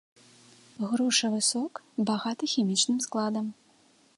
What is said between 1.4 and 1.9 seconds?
сок